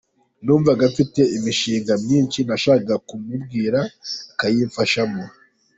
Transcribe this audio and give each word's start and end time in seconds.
Numvaga 0.43 0.83
mfite 0.91 1.21
imishinga 1.37 1.93
myinshi 2.03 2.39
nashakaga 2.47 2.95
kumubwira 3.07 3.79
akayimfashamo. 4.33 5.23